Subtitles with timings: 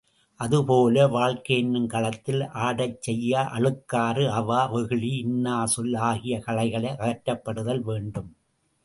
[0.39, 8.31] அதுபோல வாழ்க்கையெனும் களத்தில் ஆடச் செய்ய அழுக்காறு, அவா, வெகுளி, இன்னாச்சொல் ஆகிய களைகள் அகற்றப்படுதல் வேண்டும்.